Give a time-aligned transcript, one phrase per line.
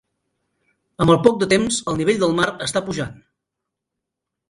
[1.05, 3.17] Amb el poc de temps el nivell del mar està pujant.